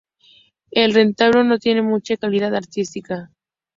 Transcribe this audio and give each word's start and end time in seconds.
El 0.71 0.95
retablo 0.95 1.43
no 1.43 1.59
tiene 1.59 1.83
mucha 1.83 2.17
calidad 2.17 2.55
artística. 2.55 3.29